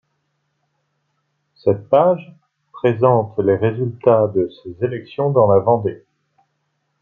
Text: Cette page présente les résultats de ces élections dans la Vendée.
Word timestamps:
Cette 1.53 1.87
page 1.87 2.35
présente 2.73 3.37
les 3.37 3.55
résultats 3.55 4.25
de 4.29 4.49
ces 4.63 4.83
élections 4.83 5.29
dans 5.29 5.45
la 5.51 5.59
Vendée. 5.59 6.03